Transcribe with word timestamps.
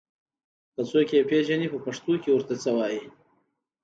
که 0.73 0.81
څوک 0.89 1.07
يې 1.15 1.21
پېژني 1.29 1.67
په 1.73 1.77
پښتو 1.85 2.11
ور 2.33 2.43
ته 2.47 2.55
څه 2.63 2.69
وايي 2.77 3.01